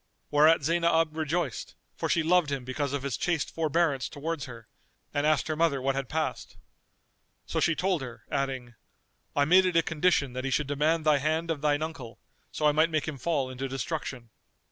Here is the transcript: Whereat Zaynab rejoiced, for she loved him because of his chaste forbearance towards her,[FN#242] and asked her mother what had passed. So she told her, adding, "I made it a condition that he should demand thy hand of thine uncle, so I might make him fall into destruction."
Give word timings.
Whereat 0.31 0.63
Zaynab 0.63 1.15
rejoiced, 1.15 1.75
for 1.95 2.09
she 2.09 2.23
loved 2.23 2.51
him 2.51 2.65
because 2.65 2.91
of 2.91 3.03
his 3.03 3.17
chaste 3.17 3.53
forbearance 3.53 4.09
towards 4.09 4.45
her,[FN#242] 4.45 4.65
and 5.13 5.27
asked 5.27 5.47
her 5.47 5.55
mother 5.55 5.79
what 5.79 5.93
had 5.93 6.09
passed. 6.09 6.57
So 7.45 7.59
she 7.59 7.75
told 7.75 8.01
her, 8.01 8.23
adding, 8.31 8.73
"I 9.35 9.45
made 9.45 9.67
it 9.67 9.75
a 9.77 9.83
condition 9.83 10.33
that 10.33 10.43
he 10.43 10.49
should 10.49 10.65
demand 10.65 11.05
thy 11.05 11.19
hand 11.19 11.51
of 11.51 11.61
thine 11.61 11.83
uncle, 11.83 12.17
so 12.51 12.65
I 12.65 12.71
might 12.71 12.89
make 12.89 13.07
him 13.07 13.19
fall 13.19 13.51
into 13.51 13.67
destruction." 13.69 14.31